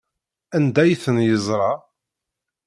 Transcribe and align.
Anda 0.55 0.79
ay 0.83 0.93
ten-yeẓra? 1.03 1.71